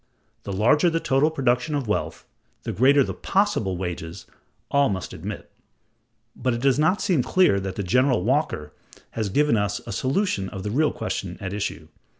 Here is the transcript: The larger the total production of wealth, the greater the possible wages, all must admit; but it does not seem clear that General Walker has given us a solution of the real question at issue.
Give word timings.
The 0.45 0.51
larger 0.51 0.89
the 0.89 0.99
total 0.99 1.29
production 1.29 1.75
of 1.75 1.87
wealth, 1.87 2.25
the 2.63 2.71
greater 2.71 3.03
the 3.03 3.13
possible 3.13 3.77
wages, 3.77 4.25
all 4.71 4.89
must 4.89 5.13
admit; 5.13 5.51
but 6.35 6.55
it 6.55 6.61
does 6.61 6.79
not 6.79 7.01
seem 7.03 7.21
clear 7.21 7.59
that 7.59 7.77
General 7.85 8.23
Walker 8.23 8.73
has 9.11 9.29
given 9.29 9.55
us 9.57 9.79
a 9.85 9.91
solution 9.91 10.49
of 10.49 10.63
the 10.63 10.71
real 10.71 10.91
question 10.91 11.37
at 11.39 11.53
issue. 11.53 11.87